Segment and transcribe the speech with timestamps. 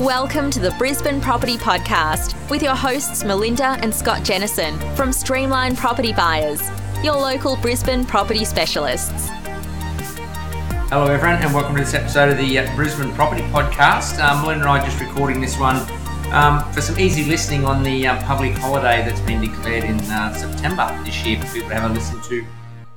[0.00, 5.76] Welcome to the Brisbane Property Podcast with your hosts Melinda and Scott Jennison from Streamline
[5.76, 6.62] Property Buyers,
[7.04, 9.28] your local Brisbane property specialists.
[10.88, 14.18] Hello, everyone, and welcome to this episode of the uh, Brisbane Property Podcast.
[14.24, 15.76] Um, Melinda and I are just recording this one
[16.32, 20.32] um, for some easy listening on the uh, public holiday that's been declared in uh,
[20.32, 22.46] September this year for people to have a listen to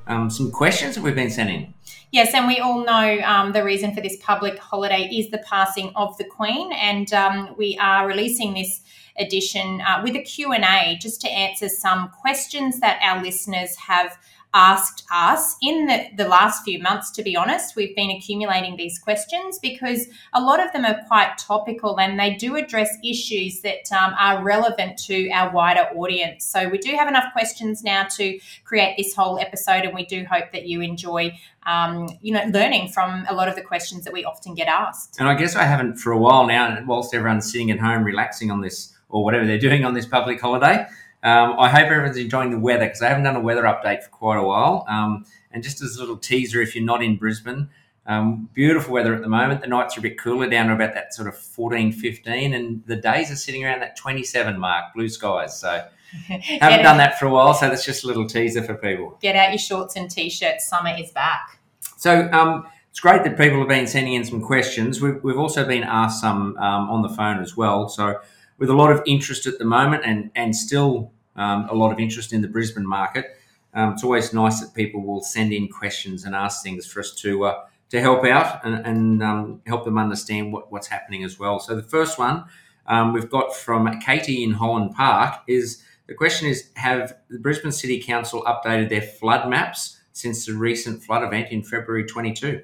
[0.08, 1.74] um, some questions that we've been sending.
[2.14, 5.92] Yes, and we all know um, the reason for this public holiday is the passing
[5.96, 8.82] of the Queen, and um, we are releasing this
[9.18, 14.16] edition uh, with a Q&A just to answer some questions that our listeners have
[14.54, 17.76] asked us in the, the last few months, to be honest.
[17.76, 22.36] We've been accumulating these questions because a lot of them are quite topical and they
[22.36, 26.46] do address issues that um, are relevant to our wider audience.
[26.46, 30.26] So we do have enough questions now to create this whole episode, and we do
[30.30, 31.38] hope that you enjoy.
[31.66, 35.16] Um, you know, learning from a lot of the questions that we often get asked.
[35.18, 38.52] And I guess I haven't for a while now, whilst everyone's sitting at home relaxing
[38.52, 40.86] on this or whatever they're doing on this public holiday.
[41.24, 44.10] Um, I hope everyone's enjoying the weather because I haven't done a weather update for
[44.10, 44.86] quite a while.
[44.90, 47.70] Um, and just as a little teaser, if you're not in Brisbane,
[48.06, 49.62] um, beautiful weather at the moment.
[49.62, 52.84] The nights are a bit cooler, down to about that sort of 14, 15, and
[52.86, 55.58] the days are sitting around that 27 mark, blue skies.
[55.58, 55.86] So
[56.28, 59.18] haven't done that for a while, so that's just a little teaser for people.
[59.22, 60.68] Get out your shorts and t-shirts.
[60.68, 61.60] Summer is back.
[61.98, 65.00] So um, it's great that people have been sending in some questions.
[65.00, 67.88] We've, we've also been asked some um, on the phone as well.
[67.88, 68.20] So
[68.58, 72.00] with a lot of interest at the moment and, and still um, a lot of
[72.00, 73.38] interest in the Brisbane market.
[73.74, 77.14] Um, it's always nice that people will send in questions and ask things for us
[77.16, 81.38] to uh, to help out and, and um, help them understand what, what's happening as
[81.38, 81.60] well.
[81.60, 82.46] So the first one
[82.88, 87.72] um, we've got from Katie in Holland Park is the question is Have the Brisbane
[87.72, 92.62] City Council updated their flood maps since the recent flood event in February 22?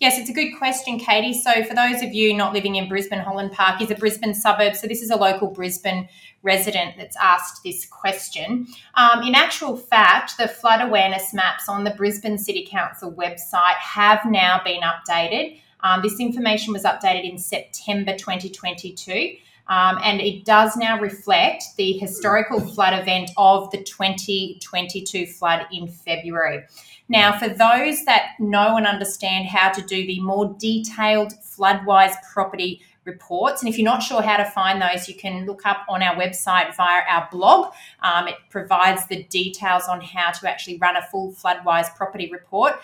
[0.00, 1.34] Yes, it's a good question, Katie.
[1.34, 4.76] So, for those of you not living in Brisbane, Holland Park is a Brisbane suburb.
[4.76, 6.08] So, this is a local Brisbane
[6.44, 8.68] resident that's asked this question.
[8.94, 14.24] Um, in actual fact, the flood awareness maps on the Brisbane City Council website have
[14.24, 15.58] now been updated.
[15.80, 19.36] Um, this information was updated in September 2022.
[19.68, 25.88] Um, and it does now reflect the historical flood event of the 2022 flood in
[25.88, 26.64] February.
[27.08, 32.82] Now, for those that know and understand how to do the more detailed floodwise property
[33.04, 36.02] reports, and if you're not sure how to find those, you can look up on
[36.02, 37.72] our website via our blog.
[38.02, 42.74] Um, it provides the details on how to actually run a full floodwise property report.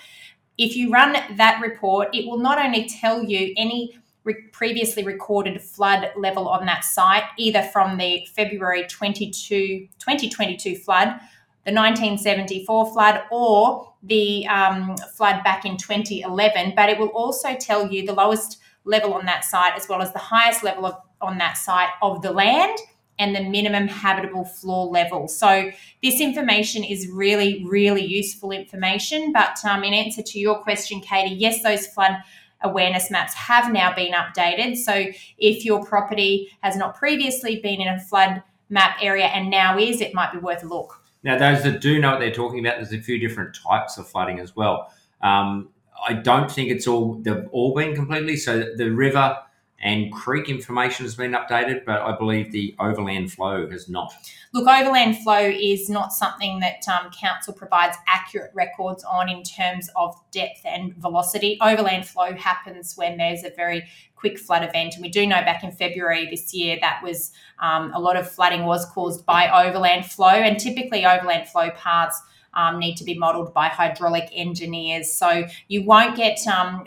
[0.56, 5.61] If you run that report, it will not only tell you any re- previously recorded
[5.62, 11.21] flood level on that site, either from the February 22, 2022 flood
[11.65, 17.91] the 1974 flood or the um, flood back in 2011, but it will also tell
[17.91, 21.39] you the lowest level on that site as well as the highest level of, on
[21.39, 22.79] that site of the land
[23.19, 25.27] and the minimum habitable floor level.
[25.27, 25.71] So
[26.03, 29.33] this information is really, really useful information.
[29.33, 32.17] But um, in answer to your question, Katie, yes, those flood
[32.65, 34.77] awareness maps have now been updated.
[34.77, 35.07] So
[35.39, 40.01] if your property has not previously been in a flood map area and now is,
[40.01, 41.01] it might be worth a look.
[41.23, 44.09] Now, those that do know what they're talking about, there's a few different types of
[44.09, 44.93] flooding as well.
[45.23, 45.71] Um,
[46.07, 48.37] I don't think it's all they've all been completely.
[48.37, 49.39] So the river
[49.84, 54.15] and creek information has been updated, but I believe the overland flow has not.
[54.55, 59.91] Look, overland flow is not something that um, council provides accurate records on in terms
[59.94, 61.59] of depth and velocity.
[61.61, 63.84] Overland flow happens when there's a very
[64.17, 67.93] quick flood event, and we do know back in February this year that was um,
[67.94, 72.21] a lot of flooding was caused by overland flow, and typically overland flow paths.
[72.56, 75.12] Um, need to be modelled by hydraulic engineers.
[75.12, 76.87] So you won't get um,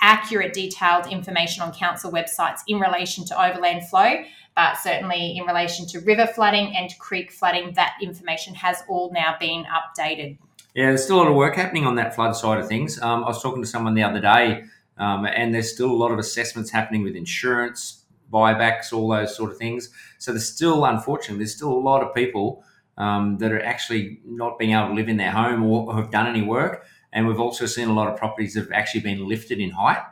[0.00, 4.24] accurate, detailed information on council websites in relation to overland flow
[4.54, 9.36] but certainly in relation to river flooding and creek flooding, that information has all now
[9.40, 10.38] been updated.
[10.74, 13.00] Yeah, there's still a lot of work happening on that flood side of things.
[13.00, 14.64] Um, I was talking to someone the other day,
[14.98, 19.50] um, and there's still a lot of assessments happening with insurance, buybacks, all those sort
[19.50, 19.90] of things.
[20.18, 22.64] So there's still, unfortunately, there's still a lot of people
[22.96, 26.26] um, that are actually not being able to live in their home or have done
[26.26, 26.86] any work.
[27.14, 30.02] And we've also seen a lot of properties that have actually been lifted in height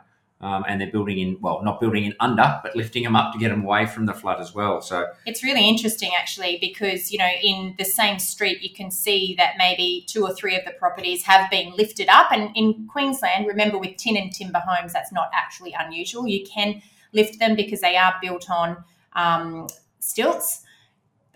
[0.43, 3.39] um, and they're building in well not building in under but lifting them up to
[3.39, 4.81] get them away from the flood as well.
[4.81, 9.35] So it's really interesting actually because you know in the same street you can see
[9.37, 12.31] that maybe two or three of the properties have been lifted up.
[12.31, 16.27] And in queensland remember with tin and timber homes that's not actually unusual.
[16.27, 16.81] You can
[17.13, 18.83] lift them because they are built on
[19.13, 19.67] um,
[19.99, 20.61] stilts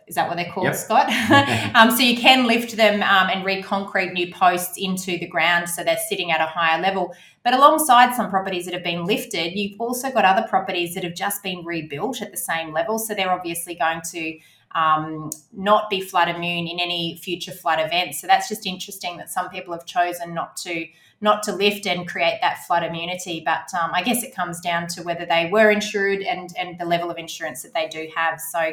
[0.08, 0.76] Is that what they're called, Yep.
[0.76, 1.10] Scott?
[1.76, 5.84] um, so you can lift them um, and reconcrete new posts into the ground so
[5.84, 7.14] they're sitting at a higher level.
[7.44, 11.16] But alongside some properties that have been lifted, you've also got other properties that have
[11.16, 13.00] just been rebuilt at the same level.
[13.00, 14.40] So they're obviously going to
[14.76, 18.22] um, not be flood immune in any future flood events.
[18.22, 20.88] So that's just interesting that some people have chosen not to
[21.20, 23.42] not to lift and create that flood immunity.
[23.44, 26.86] But um, I guess it comes down to whether they were insured and and the
[26.86, 28.40] level of insurance that they do have.
[28.40, 28.72] So.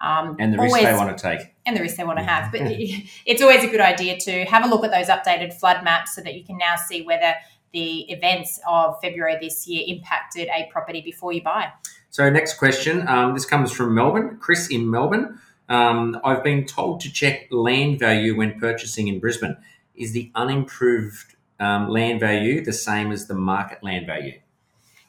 [0.00, 1.54] Um, And the risk always- they want to take.
[1.66, 2.52] and the risk they want to have.
[2.52, 2.60] But
[3.26, 6.20] it's always a good idea to have a look at those updated flood maps so
[6.22, 7.34] that you can now see whether
[7.72, 11.70] the events of February this year impacted a property before you buy.
[12.10, 13.06] So, next question.
[13.06, 14.38] Um, this comes from Melbourne.
[14.40, 15.38] Chris in Melbourne.
[15.68, 19.56] Um, I've been told to check land value when purchasing in Brisbane.
[19.94, 24.40] Is the unimproved um, land value the same as the market land value?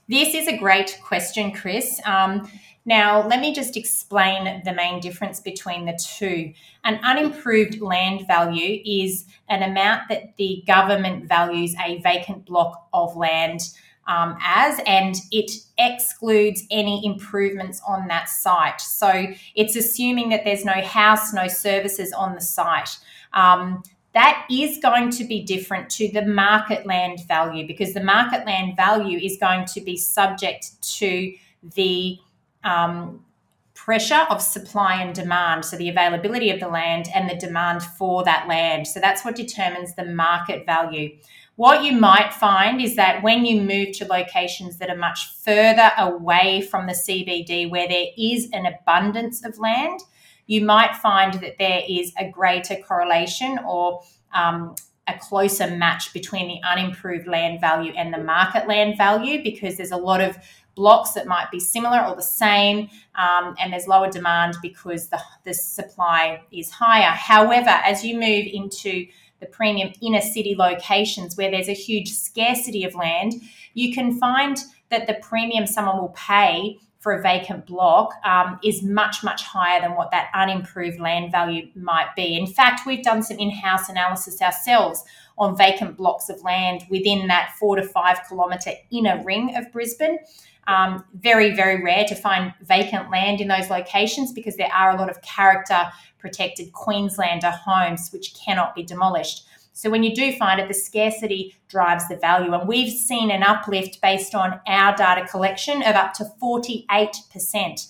[0.10, 2.02] This is a great question, Chris.
[2.06, 2.50] Um,
[2.90, 6.52] now, let me just explain the main difference between the two.
[6.84, 13.16] An unimproved land value is an amount that the government values a vacant block of
[13.16, 13.62] land
[14.08, 18.82] um, as, and it excludes any improvements on that site.
[18.82, 22.98] So it's assuming that there's no house, no services on the site.
[23.34, 23.84] Um,
[24.16, 28.76] that is going to be different to the market land value because the market land
[28.76, 31.32] value is going to be subject to
[31.76, 32.18] the
[32.64, 33.26] um,
[33.74, 35.66] pressure of supply and demand.
[35.66, 38.88] So, the availability of the land and the demand for that land.
[38.88, 41.18] So, that's what determines the market value.
[41.56, 45.92] What you might find is that when you move to locations that are much further
[45.98, 50.00] away from the CBD, where there is an abundance of land,
[50.48, 54.02] you might find that there is a greater correlation or
[54.34, 54.74] um,
[55.16, 59.92] a closer match between the unimproved land value and the market land value because there's
[59.92, 60.38] a lot of
[60.76, 65.20] blocks that might be similar or the same, um, and there's lower demand because the,
[65.44, 67.12] the supply is higher.
[67.12, 69.06] However, as you move into
[69.40, 73.34] the premium inner city locations where there's a huge scarcity of land,
[73.74, 74.58] you can find
[74.90, 79.80] that the premium someone will pay for a vacant block um, is much, much higher
[79.80, 82.38] than what that unimproved land value might be.
[82.38, 85.04] In fact, we've done some in house analysis ourselves
[85.38, 90.20] on vacant blocks of land within that four to five kilometre inner ring of Brisbane.
[90.68, 95.00] Um, very, very rare to find vacant land in those locations because there are a
[95.00, 99.46] lot of character protected Queenslander homes which cannot be demolished.
[99.80, 102.54] So when you do find it, the scarcity drives the value.
[102.54, 107.88] And we've seen an uplift based on our data collection of up to 48%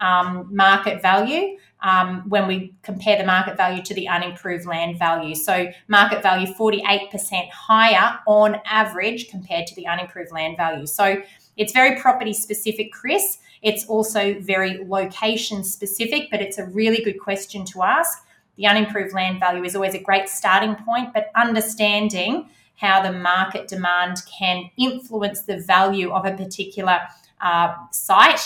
[0.00, 5.36] um, market value um, when we compare the market value to the unimproved land value.
[5.36, 10.86] So market value 48% higher on average compared to the unimproved land value.
[10.86, 11.22] So
[11.56, 13.38] it's very property specific, Chris.
[13.62, 18.24] It's also very location specific, but it's a really good question to ask.
[18.58, 23.68] The unimproved land value is always a great starting point, but understanding how the market
[23.68, 26.98] demand can influence the value of a particular
[27.40, 28.40] uh, site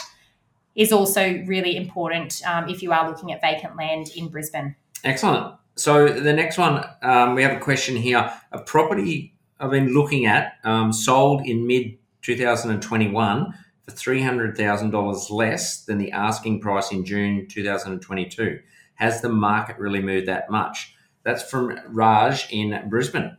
[0.75, 4.77] is also really important um, if you are looking at vacant land in Brisbane.
[5.03, 5.55] Excellent.
[5.77, 8.33] So the next one, um, we have a question here.
[8.53, 13.55] A property I've been looking at um, sold in mid 2021
[13.87, 18.61] for $300,000 less than the asking price in June 2022.
[18.95, 20.95] Has the market really moved that much?
[21.25, 23.37] That's from Raj in Brisbane.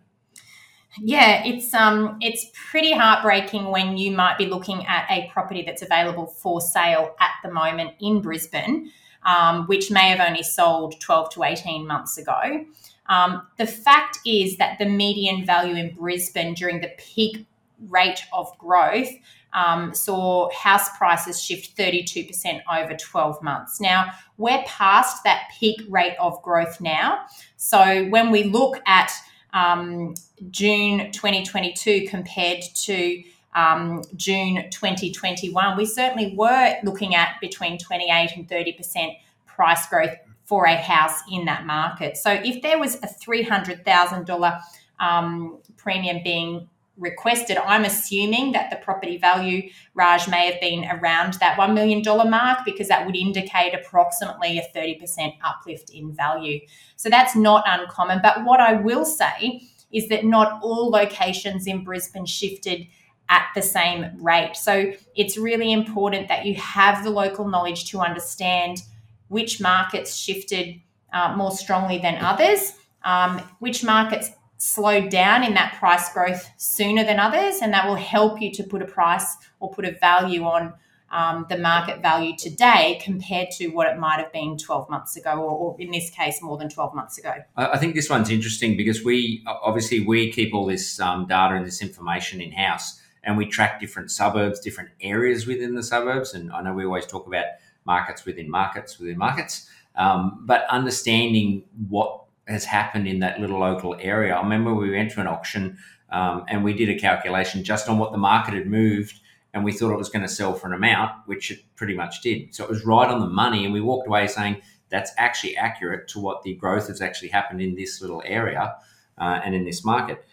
[0.99, 5.81] Yeah, it's um it's pretty heartbreaking when you might be looking at a property that's
[5.81, 8.91] available for sale at the moment in Brisbane,
[9.25, 12.65] um, which may have only sold 12 to 18 months ago.
[13.07, 17.47] Um, the fact is that the median value in Brisbane during the peak
[17.89, 19.09] rate of growth
[19.53, 23.79] um, saw house prices shift 32% over 12 months.
[23.79, 27.25] Now, we're past that peak rate of growth now.
[27.57, 29.11] So when we look at
[29.53, 30.15] um,
[30.49, 33.23] June 2022 compared to
[33.55, 40.65] um, June 2021, we certainly were looking at between 28 and 30% price growth for
[40.65, 42.17] a house in that market.
[42.17, 44.61] So if there was a $300,000
[44.99, 51.33] um, premium being requested, I'm assuming that the property value, Raj, may have been around
[51.35, 56.59] that $1 million mark because that would indicate approximately a 30% uplift in value.
[56.95, 58.19] So that's not uncommon.
[58.21, 62.87] But what I will say is that not all locations in Brisbane shifted
[63.29, 64.55] at the same rate.
[64.55, 68.83] So it's really important that you have the local knowledge to understand
[69.29, 70.79] which markets shifted
[71.11, 72.73] uh, more strongly than others,
[73.03, 74.31] um, which markets
[74.63, 78.63] slowed down in that price growth sooner than others, and that will help you to
[78.63, 80.73] put a price or put a value on
[81.11, 85.31] um, the market value today compared to what it might have been 12 months ago,
[85.31, 87.33] or, or in this case, more than 12 months ago.
[87.57, 91.67] I think this one's interesting because we obviously we keep all this um, data and
[91.67, 96.33] this information in house, and we track different suburbs, different areas within the suburbs.
[96.33, 97.47] And I know we always talk about
[97.85, 103.95] markets within markets within markets, um, but understanding what has happened in that little local
[103.99, 104.33] area.
[104.33, 105.77] I remember we went to an auction
[106.09, 109.19] um, and we did a calculation just on what the market had moved
[109.53, 112.21] and we thought it was going to sell for an amount, which it pretty much
[112.21, 112.53] did.
[112.55, 116.07] So it was right on the money, and we walked away saying that's actually accurate
[116.09, 118.75] to what the growth has actually happened in this little area
[119.17, 120.25] uh, and in this market.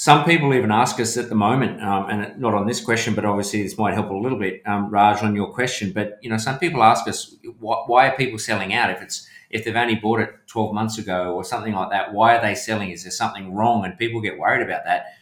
[0.00, 3.26] Some people even ask us at the moment, um, and not on this question, but
[3.26, 5.92] obviously this might help a little bit, um, Raj, on your question.
[5.92, 9.28] But you know, some people ask us, why, why are people selling out if it's
[9.50, 12.14] if they've only bought it 12 months ago or something like that?
[12.14, 12.90] Why are they selling?
[12.90, 13.84] Is there something wrong?
[13.84, 15.16] And people get worried about that.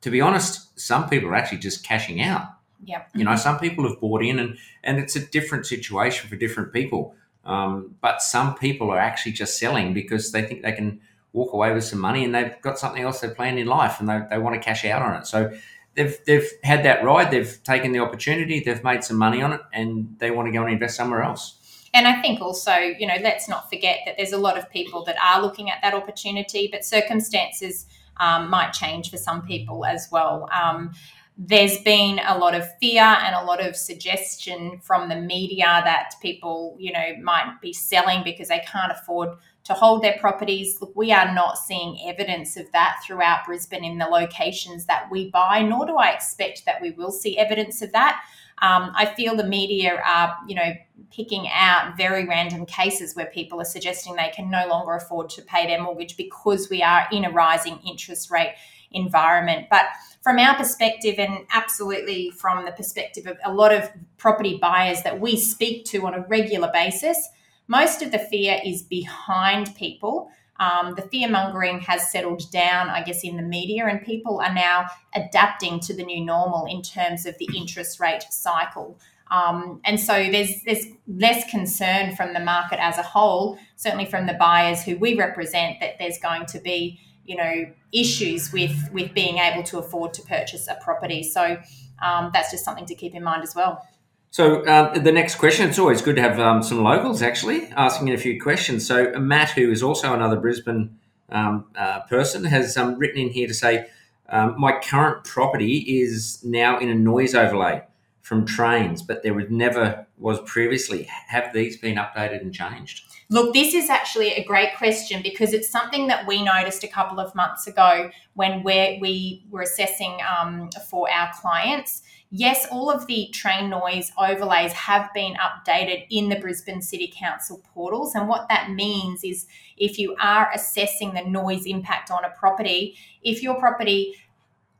[0.00, 2.48] To be honest, some people are actually just cashing out.
[2.84, 3.04] Yeah.
[3.14, 6.72] You know, some people have bought in, and and it's a different situation for different
[6.72, 7.14] people.
[7.44, 11.02] Um, but some people are actually just selling because they think they can
[11.34, 14.08] walk away with some money and they've got something else they've planned in life and
[14.08, 15.26] they, they want to cash out on it.
[15.26, 15.52] So
[15.94, 19.60] they've they've had that ride, they've taken the opportunity, they've made some money on it,
[19.72, 21.60] and they want to go and invest somewhere else.
[21.92, 25.04] And I think also, you know, let's not forget that there's a lot of people
[25.04, 27.86] that are looking at that opportunity, but circumstances
[28.16, 30.48] um, might change for some people as well.
[30.52, 30.92] Um,
[31.36, 36.14] there's been a lot of fear and a lot of suggestion from the media that
[36.22, 39.30] people, you know, might be selling because they can't afford
[39.64, 40.80] to hold their properties.
[40.80, 45.30] Look, we are not seeing evidence of that throughout Brisbane in the locations that we
[45.30, 48.22] buy, nor do I expect that we will see evidence of that.
[48.58, 50.74] Um, I feel the media are, you know,
[51.10, 55.42] picking out very random cases where people are suggesting they can no longer afford to
[55.42, 58.54] pay their mortgage because we are in a rising interest rate
[58.92, 59.66] environment.
[59.70, 59.86] But
[60.22, 65.20] from our perspective, and absolutely from the perspective of a lot of property buyers that
[65.20, 67.28] we speak to on a regular basis,
[67.66, 70.30] most of the fear is behind people.
[70.60, 74.54] Um, the fear mongering has settled down, I guess, in the media, and people are
[74.54, 78.98] now adapting to the new normal in terms of the interest rate cycle.
[79.30, 84.26] Um, and so there's there's less concern from the market as a whole, certainly from
[84.26, 89.12] the buyers who we represent, that there's going to be you know issues with with
[89.14, 91.22] being able to afford to purchase a property.
[91.22, 91.56] So
[92.02, 93.86] um, that's just something to keep in mind as well.
[94.34, 98.12] So uh, the next question, it's always good to have um, some locals actually asking
[98.12, 98.84] a few questions.
[98.84, 100.98] So Matt, who is also another Brisbane
[101.28, 103.86] um, uh, person, has um, written in here to say,
[104.30, 107.84] um, my current property is now in a noise overlay
[108.22, 111.04] from trains, but there was never was previously.
[111.28, 113.04] Have these been updated and changed?
[113.30, 117.20] Look, this is actually a great question because it's something that we noticed a couple
[117.20, 122.02] of months ago when we we were assessing um, for our clients
[122.36, 127.62] yes, all of the train noise overlays have been updated in the Brisbane City Council
[127.72, 128.16] portals.
[128.16, 132.96] And what that means is if you are assessing the noise impact on a property,
[133.22, 134.16] if your property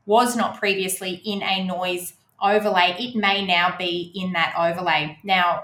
[0.05, 5.17] was not previously in a noise overlay, it may now be in that overlay.
[5.23, 5.63] Now,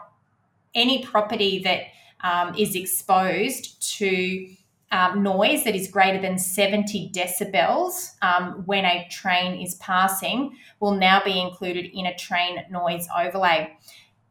[0.74, 1.88] any property that
[2.24, 4.48] um, is exposed to
[4.92, 10.96] um, noise that is greater than 70 decibels um, when a train is passing will
[10.96, 13.78] now be included in a train noise overlay.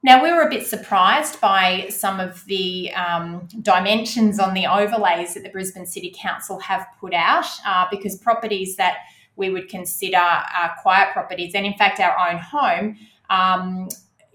[0.02, 5.34] Now, we were a bit surprised by some of the um, dimensions on the overlays
[5.34, 8.98] that the Brisbane City Council have put out uh, because properties that
[9.36, 12.96] we would consider uh, quiet properties, and in fact, our own home,
[13.28, 13.88] um,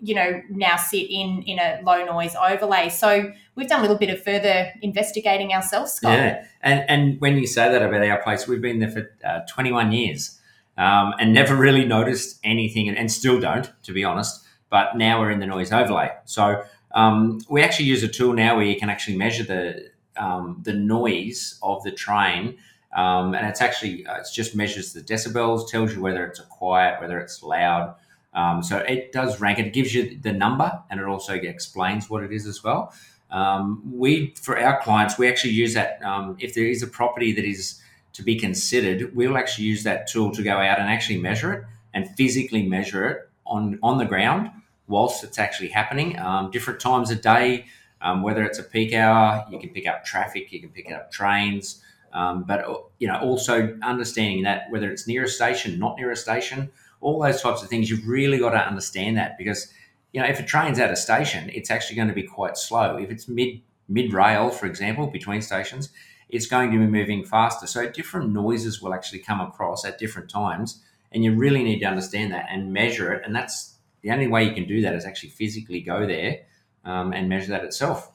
[0.06, 2.90] you know, now sit in in a low noise overlay.
[2.90, 6.14] So we've done a little bit of further investigating ourselves, Scott.
[6.14, 9.40] Yeah, and and when you say that about our place, we've been there for uh,
[9.50, 10.40] 21 years
[10.78, 14.46] um, and never really noticed anything, and, and, still don't, to be honest.
[14.70, 18.56] But now we're in the noise overlay, so um, we actually use a tool now
[18.56, 22.58] where you can actually measure the um, the noise of the train.
[22.96, 26.44] Um, and it's actually uh, it just measures the decibels, tells you whether it's a
[26.44, 27.96] quiet, whether it's loud,
[28.36, 29.74] um, so it does rank it.
[29.74, 32.94] gives you the number and it also explains what it is as well.
[33.32, 36.02] Um, we, for our clients, we actually use that.
[36.04, 37.82] Um, if there is a property that is
[38.14, 41.64] to be considered, we'll actually use that tool to go out and actually measure it
[41.94, 44.52] and physically measure it on, on the ground
[44.88, 46.20] whilst it's actually happening.
[46.20, 47.66] Um, different times a day,
[48.02, 51.12] um, whether it's a peak hour, you can pick up traffic, you can pick up
[51.12, 51.82] trains.
[52.14, 52.66] Um, but
[53.00, 56.72] you know, also understanding that whether it's near a station, not near a station,
[57.02, 59.72] all those types of things, you've really got to understand that because,
[60.12, 62.98] you know, if a train's at a station, it's actually going to be quite slow.
[62.98, 65.90] If it's mid mid rail, for example, between stations,
[66.30, 67.68] it's going to be moving faster.
[67.68, 71.86] So different noises will actually come across at different times, and you really need to
[71.86, 73.22] understand that and measure it.
[73.26, 76.42] And that's the only way you can do that is actually physically go there
[76.84, 78.12] um, and measure that itself.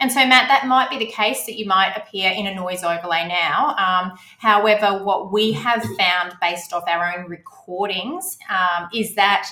[0.00, 2.82] And so, Matt, that might be the case that you might appear in a noise
[2.82, 3.76] overlay now.
[3.76, 9.46] Um, however, what we have found based off our own recordings um, is that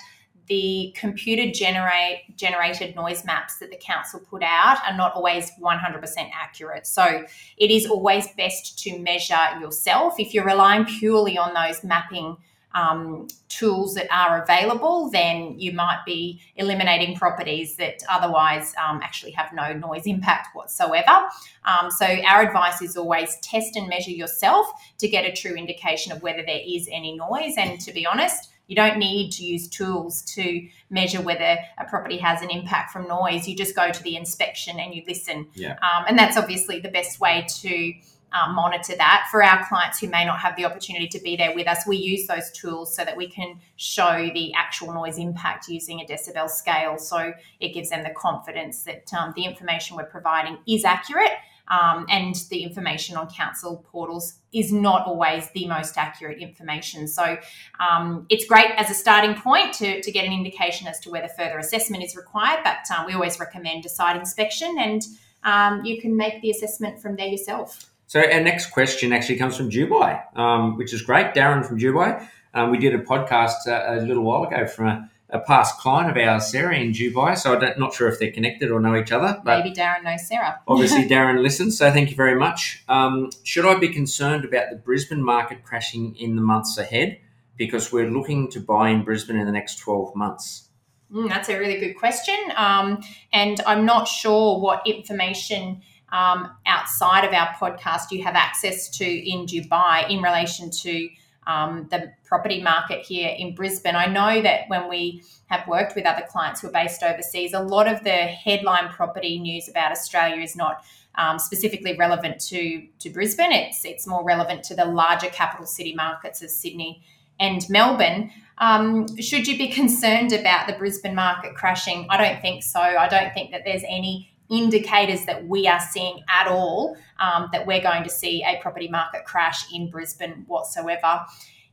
[0.48, 6.30] the computer generate generated noise maps that the council put out are not always 100%
[6.34, 6.86] accurate.
[6.86, 7.26] So
[7.58, 10.14] it is always best to measure yourself.
[10.18, 12.38] If you're relying purely on those mapping
[12.78, 19.32] um, tools that are available, then you might be eliminating properties that otherwise um, actually
[19.32, 21.28] have no noise impact whatsoever.
[21.64, 26.12] Um, so, our advice is always test and measure yourself to get a true indication
[26.12, 27.54] of whether there is any noise.
[27.56, 32.18] And to be honest, you don't need to use tools to measure whether a property
[32.18, 33.48] has an impact from noise.
[33.48, 35.48] You just go to the inspection and you listen.
[35.54, 35.72] Yeah.
[35.72, 37.94] Um, and that's obviously the best way to
[38.32, 39.26] um, monitor that.
[39.30, 41.96] For our clients who may not have the opportunity to be there with us, we
[41.96, 46.48] use those tools so that we can show the actual noise impact using a decibel
[46.48, 46.98] scale.
[46.98, 51.32] So it gives them the confidence that um, the information we're providing is accurate.
[51.70, 57.06] Um, and the information on council portals is not always the most accurate information.
[57.06, 57.36] So
[57.78, 61.28] um, it's great as a starting point to, to get an indication as to whether
[61.28, 65.02] further assessment is required, but um, we always recommend a site inspection and
[65.44, 67.87] um, you can make the assessment from there yourself.
[68.08, 71.34] So our next question actually comes from Dubai, um, which is great.
[71.34, 72.26] Darren from Dubai.
[72.54, 76.10] Um, we did a podcast uh, a little while ago from a, a, past client
[76.10, 77.36] of ours, Sarah, in Dubai.
[77.36, 79.38] So I'm not sure if they're connected or know each other.
[79.44, 80.58] But Maybe Darren knows Sarah.
[80.68, 81.76] obviously, Darren listens.
[81.76, 82.82] So thank you very much.
[82.88, 87.18] Um, should I be concerned about the Brisbane market crashing in the months ahead?
[87.58, 90.68] Because we're looking to buy in Brisbane in the next 12 months.
[91.12, 92.36] Mm, that's a really good question.
[92.56, 93.02] Um,
[93.34, 99.04] and I'm not sure what information um, outside of our podcast you have access to
[99.04, 101.08] in Dubai in relation to
[101.48, 103.96] um, the property market here in Brisbane.
[103.96, 107.60] I know that when we have worked with other clients who are based overseas, a
[107.60, 110.84] lot of the headline property news about Australia is not
[111.14, 113.50] um, specifically relevant to, to Brisbane.
[113.50, 117.02] It's, it's more relevant to the larger capital city markets of Sydney
[117.40, 118.30] and Melbourne.
[118.58, 122.06] Um, should you be concerned about the Brisbane market crashing?
[122.10, 122.80] I don't think so.
[122.80, 127.66] I don't think that there's any indicators that we are seeing at all um, that
[127.66, 131.24] we're going to see a property market crash in Brisbane whatsoever.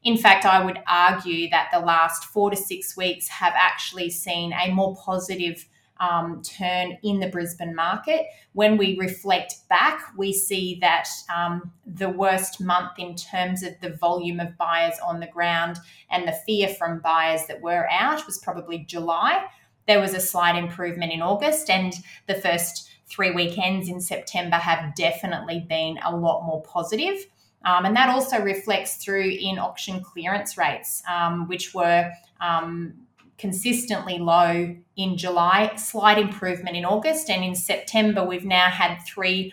[0.04, 4.54] In fact, I would argue that the last four to six weeks have actually seen
[4.54, 5.66] a more positive
[6.00, 8.26] um, turn in the Brisbane market.
[8.54, 13.92] When we reflect back, we see that um, the worst month in terms of the
[13.92, 15.78] volume of buyers on the ground
[16.10, 19.46] and the fear from buyers that were out was probably July.
[19.88, 21.94] There was a slight improvement in August, and
[22.28, 27.26] the first three weekends in September have definitely been a lot more positive.
[27.66, 32.94] Um, and that also reflects through in auction clearance rates, um, which were um,
[33.38, 39.52] consistently low in July, slight improvement in August, and in September, we've now had three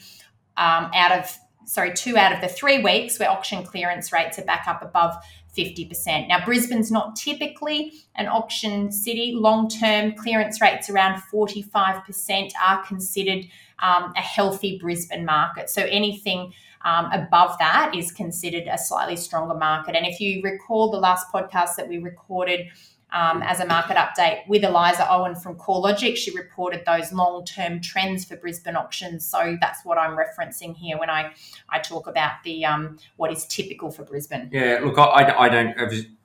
[0.56, 4.44] um, out of sorry, two out of the three weeks where auction clearance rates are
[4.44, 5.14] back up above
[5.56, 6.28] 50%.
[6.28, 9.32] Now, Brisbane's not typically an auction city.
[9.34, 13.44] Long term clearance rates around 45% are considered
[13.80, 15.68] um, a healthy Brisbane market.
[15.68, 16.52] So anything
[16.84, 19.94] um, above that is considered a slightly stronger market.
[19.94, 22.68] And if you recall the last podcast that we recorded,
[23.12, 26.16] um, as a market update with Eliza Owen from CoreLogic.
[26.16, 29.26] She reported those long term trends for Brisbane auctions.
[29.26, 31.32] So that's what I'm referencing here when I,
[31.68, 34.48] I talk about the um, what is typical for Brisbane.
[34.52, 35.76] Yeah, look, I, I don't,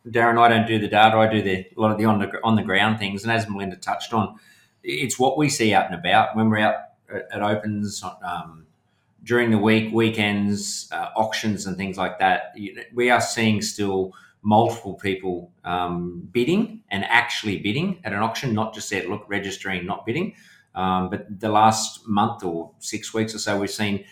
[0.08, 1.18] Darren, I don't do the data.
[1.18, 3.24] I do the, a lot of the on the on the ground things.
[3.24, 4.40] And as Melinda touched on,
[4.84, 6.76] it's what we see out and about when we're out
[7.10, 8.04] at, opens.
[8.24, 8.64] Um,
[9.24, 12.56] during the week, weekends, uh, auctions, and things like that,
[12.94, 18.74] we are seeing still multiple people um, bidding and actually bidding at an auction, not
[18.74, 20.36] just said, look, registering, not bidding.
[20.76, 24.06] Um, but the last month or six weeks or so, we've seen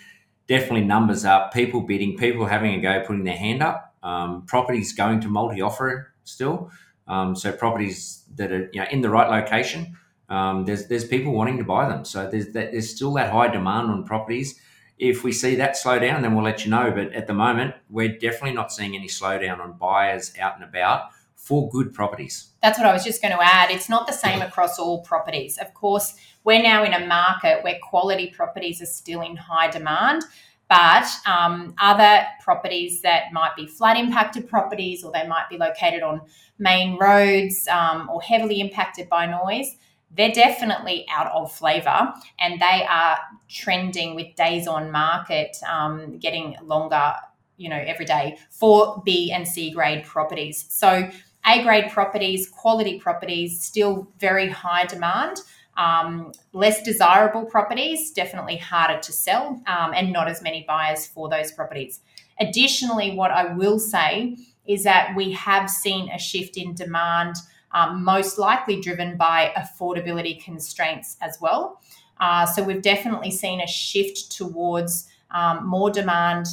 [0.47, 4.93] definitely numbers up, people bidding, people having a go, putting their hand up, um, properties
[4.93, 6.71] going to multi offer still.
[7.07, 9.95] Um, so properties that are you know, in the right location,
[10.27, 12.03] um, there's there's people wanting to buy them.
[12.03, 14.59] So there's there's still that high demand on properties
[14.97, 16.91] if we see that slow down, then we'll let you know.
[16.91, 21.09] But at the moment, we're definitely not seeing any slowdown on buyers out and about
[21.35, 22.51] for good properties.
[22.63, 23.69] That's what I was just going to add.
[23.69, 25.57] It's not the same across all properties.
[25.57, 30.23] Of course, we're now in a market where quality properties are still in high demand.
[30.67, 36.01] But um, other properties that might be flood impacted properties or they might be located
[36.01, 36.21] on
[36.57, 39.75] main roads um, or heavily impacted by noise,
[40.15, 43.17] they're definitely out of flavor and they are
[43.49, 47.13] trending with days on market um, getting longer
[47.57, 51.09] you know every day for b and c grade properties so
[51.47, 55.41] A grade properties, quality properties, still very high demand.
[55.77, 61.29] Um, less desirable properties, definitely harder to sell, um, and not as many buyers for
[61.29, 61.99] those properties.
[62.39, 67.35] Additionally, what I will say is that we have seen a shift in demand,
[67.75, 71.81] um, most likely driven by affordability constraints as well.
[72.19, 76.47] Uh, so we've definitely seen a shift towards um, more demand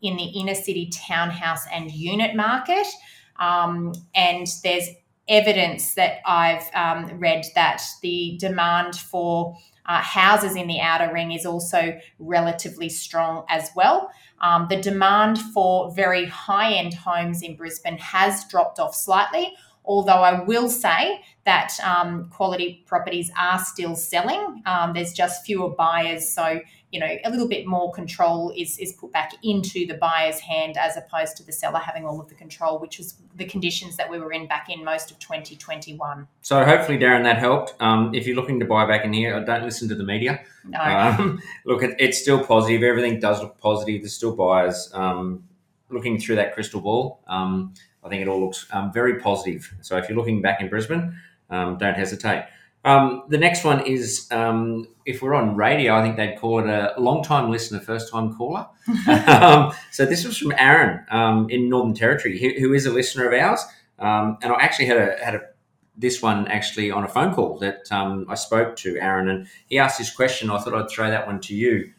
[0.00, 2.86] in the inner city townhouse and unit market.
[3.38, 4.88] Um, and there's
[5.28, 9.56] evidence that I've um, read that the demand for
[9.86, 14.10] uh, houses in the outer ring is also relatively strong as well.
[14.40, 19.52] Um, the demand for very high end homes in Brisbane has dropped off slightly,
[19.84, 24.62] although I will say that um, quality properties are still selling.
[24.64, 26.60] Um, there's just fewer buyers, so
[26.92, 30.76] you know a little bit more control is is put back into the buyer's hand
[30.76, 34.08] as opposed to the seller having all of the control, which was the conditions that
[34.10, 36.28] we were in back in most of 2021.
[36.42, 37.74] So hopefully, Darren, that helped.
[37.80, 40.40] Um, if you're looking to buy back in here, don't listen to the media.
[40.64, 40.78] No.
[40.78, 42.82] Um, look, it, it's still positive.
[42.82, 44.02] Everything does look positive.
[44.02, 44.90] There's still buyers.
[44.94, 45.44] Um,
[45.92, 49.72] looking through that crystal ball, um, I think it all looks um, very positive.
[49.80, 51.16] So if you're looking back in Brisbane,
[51.50, 52.46] um, don't hesitate.
[52.84, 56.66] Um, the next one is um, if we're on radio, I think they'd call it
[56.66, 58.66] a long time listener, first time caller.
[59.08, 63.28] um, so this was from Aaron um, in Northern Territory, who, who is a listener
[63.28, 63.64] of ours.
[63.98, 65.42] Um, and I actually had a had a
[65.96, 69.78] this one actually on a phone call that um, I spoke to Aaron, and he
[69.78, 70.50] asked this question.
[70.50, 71.92] I thought I'd throw that one to you.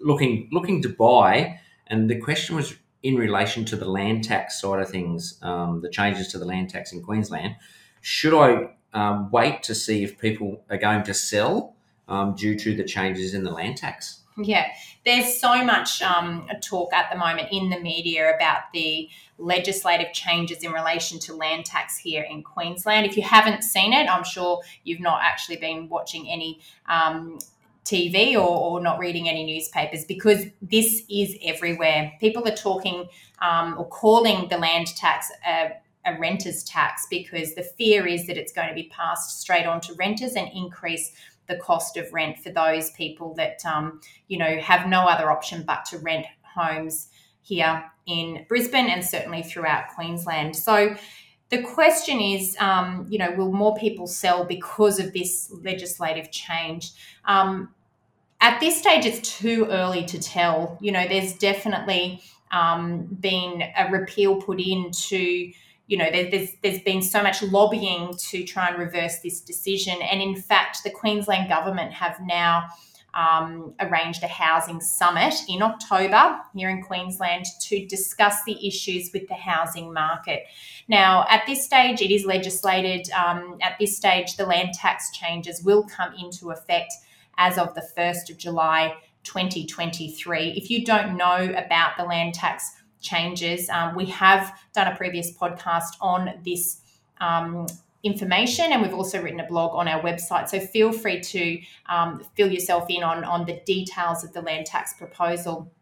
[0.00, 4.80] looking looking to buy, and the question was in relation to the land tax side
[4.80, 7.56] of things, the changes to the land tax in Queensland.
[8.00, 11.74] Should I um, wait to see if people are going to sell
[12.08, 14.20] um, due to the changes in the land tax.
[14.40, 14.66] Yeah,
[15.04, 20.62] there's so much um, talk at the moment in the media about the legislative changes
[20.62, 23.04] in relation to land tax here in Queensland.
[23.04, 26.60] If you haven't seen it, I'm sure you've not actually been watching any.
[27.88, 32.12] TV or, or, not reading any newspapers because this is everywhere.
[32.20, 33.08] People are talking
[33.40, 35.72] um, or calling the land tax a
[36.04, 39.80] a renter's tax because the fear is that it's going to be passed straight on
[39.80, 41.12] to renters and increase
[41.48, 45.64] the cost of rent for those people that um, you know have no other option
[45.66, 47.08] but to rent homes
[47.42, 50.54] here in Brisbane and certainly throughout Queensland.
[50.54, 50.94] So
[51.50, 56.92] the question is, um, you know, will more people sell because of this legislative change?
[57.24, 57.74] Um,
[58.40, 60.78] at this stage, it's too early to tell.
[60.80, 65.52] You know, there's definitely um, been a repeal put in to
[65.88, 69.96] you know, there, there's there's been so much lobbying to try and reverse this decision,
[70.02, 72.68] and in fact, the Queensland government have now
[73.14, 79.26] um, arranged a housing summit in October here in Queensland to discuss the issues with
[79.28, 80.44] the housing market.
[80.88, 83.10] Now, at this stage, it is legislated.
[83.12, 86.92] Um, at this stage, the land tax changes will come into effect
[87.38, 90.50] as of the 1st of July 2023.
[90.50, 93.68] If you don't know about the land tax changes.
[93.70, 96.80] Um, we have done a previous podcast on this
[97.20, 97.66] um,
[98.02, 100.48] information and we've also written a blog on our website.
[100.48, 104.66] So feel free to um, fill yourself in on, on the details of the land
[104.66, 105.72] tax proposal.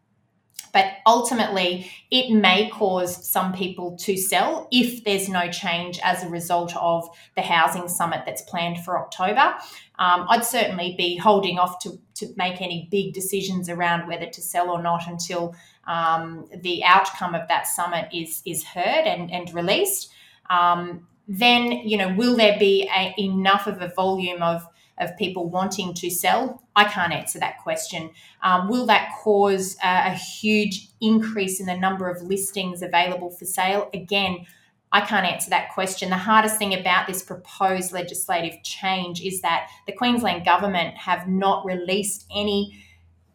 [0.73, 6.29] But ultimately, it may cause some people to sell if there's no change as a
[6.29, 9.55] result of the housing summit that's planned for October.
[9.99, 14.41] Um, I'd certainly be holding off to, to make any big decisions around whether to
[14.41, 15.55] sell or not until
[15.87, 20.11] um, the outcome of that summit is is heard and, and released,
[20.49, 24.67] um, then you know will there be a, enough of a volume of
[24.99, 26.63] of people wanting to sell?
[26.75, 28.11] I can't answer that question.
[28.41, 33.45] Um, will that cause a, a huge increase in the number of listings available for
[33.45, 33.89] sale?
[33.93, 34.45] Again,
[34.91, 36.09] I can't answer that question.
[36.09, 41.65] The hardest thing about this proposed legislative change is that the Queensland government have not
[41.65, 42.83] released any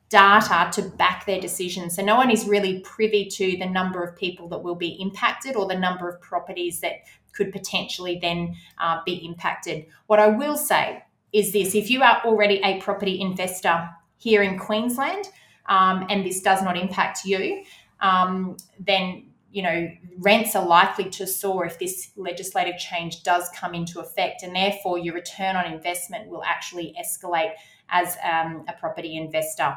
[0.09, 1.89] data to back their decision.
[1.91, 5.57] So no one is really privy to the number of people that will be impacted
[5.57, 6.97] or the number of properties that
[7.33, 9.87] could potentially then uh, be impacted.
[10.07, 14.59] What I will say is this if you are already a property investor here in
[14.59, 15.29] Queensland
[15.67, 17.65] um, and this does not impact you,
[18.01, 23.75] um, then you know rents are likely to soar if this legislative change does come
[23.75, 27.53] into effect and therefore your return on investment will actually escalate
[27.89, 29.77] as um, a property investor.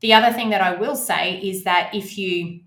[0.00, 2.60] The other thing that I will say is that if you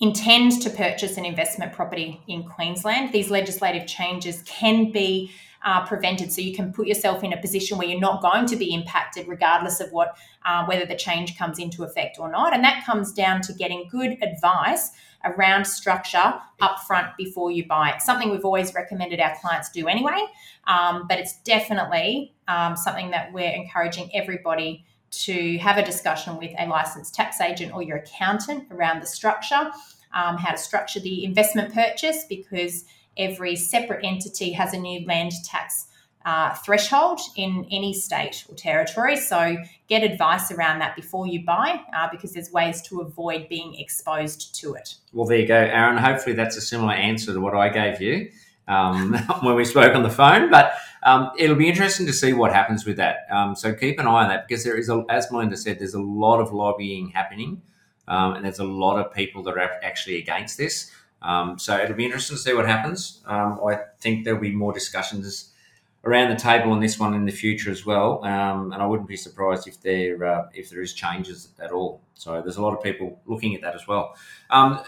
[0.00, 5.30] intend to purchase an investment property in Queensland, these legislative changes can be
[5.64, 6.32] uh, prevented.
[6.32, 9.28] So you can put yourself in a position where you're not going to be impacted,
[9.28, 12.54] regardless of what uh, whether the change comes into effect or not.
[12.54, 14.90] And that comes down to getting good advice
[15.24, 18.00] around structure upfront before you buy it.
[18.00, 20.24] Something we've always recommended our clients do anyway,
[20.68, 26.52] um, but it's definitely um, something that we're encouraging everybody to have a discussion with
[26.58, 29.72] a licensed tax agent or your accountant around the structure,
[30.14, 32.84] um, how to structure the investment purchase, because
[33.18, 35.88] every separate entity has a new land tax
[36.24, 39.16] uh, threshold in any state or territory.
[39.16, 39.56] So
[39.88, 44.54] get advice around that before you buy uh, because there's ways to avoid being exposed
[44.56, 44.96] to it.
[45.12, 45.96] Well, there you go, Aaron.
[45.96, 48.30] Hopefully, that's a similar answer to what I gave you
[48.66, 50.50] um, when we spoke on the phone.
[50.50, 53.26] But um, it'll be interesting to see what happens with that.
[53.30, 55.94] Um, so keep an eye on that because there is, a, as Melinda said, there's
[55.94, 57.62] a lot of lobbying happening,
[58.06, 60.90] um, and there's a lot of people that are actually against this.
[61.22, 63.22] Um, so it'll be interesting to see what happens.
[63.26, 65.52] Um, I think there'll be more discussions
[66.04, 68.24] around the table on this one in the future as well.
[68.24, 72.00] Um, and I wouldn't be surprised if there uh, if there is changes at all.
[72.14, 74.14] So there's a lot of people looking at that as well.
[74.50, 74.80] Um,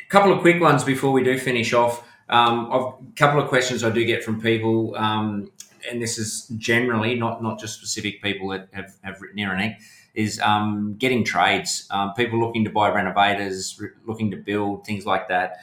[0.00, 2.06] a couple of quick ones before we do finish off.
[2.28, 5.50] Um, a couple of questions I do get from people, um,
[5.88, 9.76] and this is generally not not just specific people that have, have written egg,
[10.16, 11.86] is um, getting trades.
[11.90, 15.58] Um, people looking to buy renovators, looking to build things like that.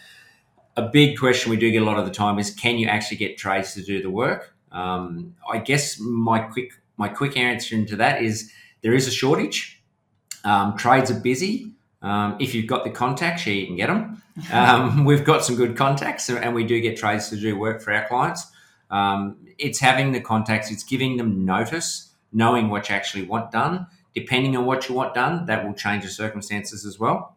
[0.77, 3.17] A big question we do get a lot of the time is can you actually
[3.17, 4.55] get trades to do the work?
[4.71, 9.81] Um, I guess my quick my quick answer into that is there is a shortage.
[10.43, 11.71] Um, trades are busy.
[12.01, 14.21] Um, if you've got the contacts, yeah, you can get them.
[14.51, 17.93] Um, we've got some good contacts, and we do get trades to do work for
[17.93, 18.47] our clients.
[18.89, 20.71] Um, it's having the contacts.
[20.71, 23.85] It's giving them notice, knowing what you actually want done.
[24.13, 27.35] Depending on what you want done, that will change the circumstances as well.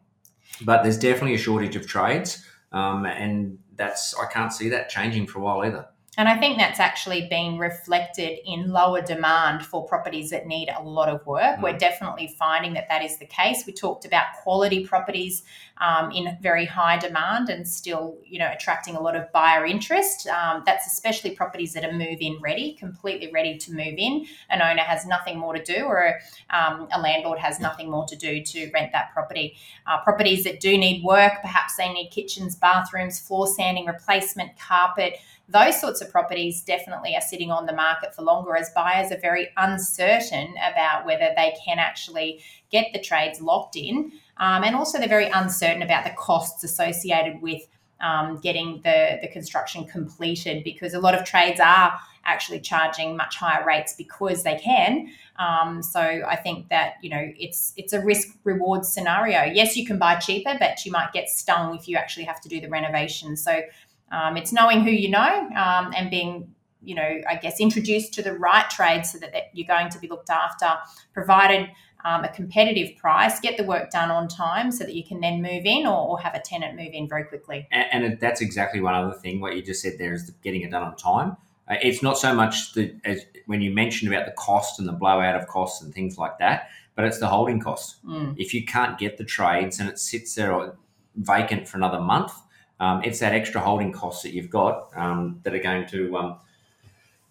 [0.63, 5.27] But there's definitely a shortage of trades, um, and that's I can't see that changing
[5.27, 5.89] for a while either.
[6.19, 10.83] And I think that's actually been reflected in lower demand for properties that need a
[10.83, 11.59] lot of work.
[11.59, 11.63] Mm.
[11.63, 13.65] We're definitely finding that that is the case.
[13.67, 15.43] We talked about quality properties
[15.79, 20.27] um, in very high demand and still, you know, attracting a lot of buyer interest.
[20.27, 24.27] Um, that's especially properties that are move-in ready, completely ready to move in.
[24.49, 26.19] An owner has nothing more to do, or
[26.51, 29.57] um, a landlord has nothing more to do to rent that property.
[29.87, 35.19] Uh, properties that do need work, perhaps they need kitchens, bathrooms, floor sanding, replacement carpet
[35.49, 39.21] those sorts of properties definitely are sitting on the market for longer as buyers are
[39.21, 44.13] very uncertain about whether they can actually get the trades locked in.
[44.39, 47.63] Um, and also, they're very uncertain about the costs associated with
[48.01, 53.37] um, getting the, the construction completed because a lot of trades are actually charging much
[53.37, 55.09] higher rates because they can.
[55.39, 59.45] Um, so I think that you know it's it's a risk reward scenario.
[59.45, 62.49] Yes, you can buy cheaper, but you might get stung if you actually have to
[62.49, 63.37] do the renovation.
[63.37, 63.63] So
[64.11, 68.23] um, it's knowing who you know um, and being, you know, I guess introduced to
[68.23, 70.75] the right trade so that, that you're going to be looked after,
[71.13, 71.69] provided
[72.05, 75.43] um, a competitive price, get the work done on time so that you can then
[75.43, 77.67] move in or, or have a tenant move in very quickly.
[77.71, 79.41] And, and, that's exactly one other thing.
[79.41, 81.37] What you just said there is getting it done on time.
[81.69, 84.93] Uh, it's not so much the as when you mentioned about the cost and the
[84.93, 88.05] blowout of costs and things like that, but it's the holding cost.
[88.07, 88.35] Mm.
[88.39, 90.75] If you can't get the trades and it sits there
[91.17, 92.33] vacant for another month,
[92.79, 96.37] um, it's that extra holding costs that you've got um, that are going to um,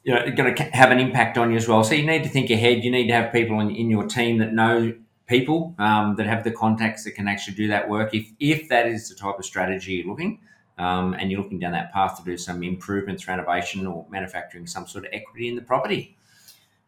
[0.06, 1.84] you know going to have an impact on you as well.
[1.84, 2.84] So you need to think ahead.
[2.84, 4.94] You need to have people in, in your team that know
[5.28, 8.14] people um, that have the contacts that can actually do that work.
[8.14, 10.40] If if that is the type of strategy you're looking.
[10.78, 14.86] Um, and you're looking down that path to do some improvements, renovation, or manufacturing some
[14.86, 16.18] sort of equity in the property.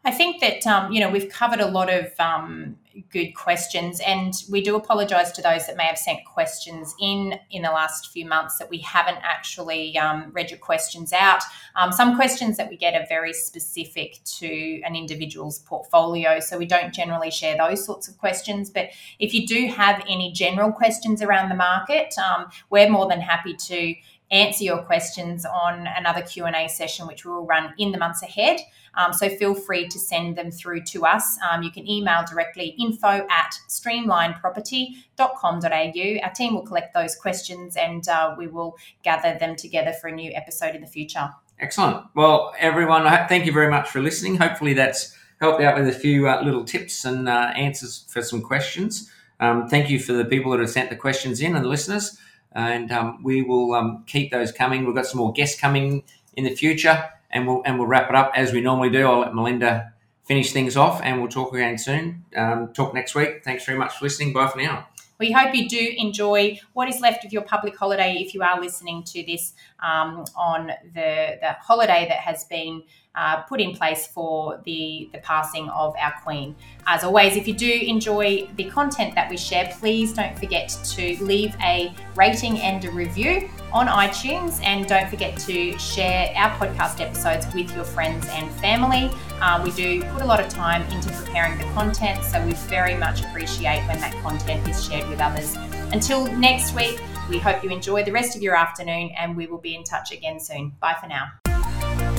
[0.04, 2.76] I think that um, you know we've covered a lot of um,
[3.10, 7.62] good questions, and we do apologise to those that may have sent questions in in
[7.62, 11.42] the last few months that we haven't actually um, read your questions out.
[11.76, 16.66] Um, some questions that we get are very specific to an individual's portfolio, so we
[16.66, 18.70] don't generally share those sorts of questions.
[18.70, 23.20] But if you do have any general questions around the market, um, we're more than
[23.20, 23.94] happy to
[24.30, 28.60] answer your questions on another q&a session which we will run in the months ahead.
[28.94, 31.38] Um, so feel free to send them through to us.
[31.48, 38.08] Um, you can email directly info at streamlineproperty.com.au our team will collect those questions and
[38.08, 41.30] uh, we will gather them together for a new episode in the future.
[41.60, 42.04] Excellent.
[42.14, 44.36] Well everyone thank you very much for listening.
[44.36, 48.42] Hopefully that's helped out with a few uh, little tips and uh, answers for some
[48.42, 49.10] questions.
[49.40, 52.18] Um, thank you for the people that have sent the questions in and the listeners
[52.52, 54.84] and um, we will um, keep those coming.
[54.84, 58.14] We've got some more guests coming in the future, and we'll and we'll wrap it
[58.16, 59.06] up as we normally do.
[59.06, 59.92] I'll let Melinda
[60.24, 62.24] finish things off, and we'll talk again soon.
[62.36, 63.42] Um, talk next week.
[63.44, 64.32] Thanks very much for listening.
[64.32, 64.88] Bye for now.
[65.18, 68.60] We hope you do enjoy what is left of your public holiday if you are
[68.60, 72.84] listening to this um, on the, the holiday that has been
[73.18, 76.54] uh, put in place for the, the passing of our Queen.
[76.86, 81.22] As always, if you do enjoy the content that we share, please don't forget to
[81.22, 84.62] leave a rating and a review on iTunes.
[84.62, 89.10] And don't forget to share our podcast episodes with your friends and family.
[89.40, 92.94] Uh, we do put a lot of time into preparing the content, so we very
[92.94, 95.56] much appreciate when that content is shared with others.
[95.92, 99.58] Until next week, we hope you enjoy the rest of your afternoon and we will
[99.58, 100.72] be in touch again soon.
[100.80, 101.47] Bye for now.